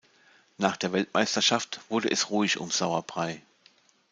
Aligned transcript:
Nach 0.57 0.77
der 0.77 0.93
Weltmeisterschaft 0.93 1.79
wurde 1.89 2.09
es 2.09 2.31
ruhig 2.31 2.57
um 2.57 2.71
Sauerbrey. 2.71 3.43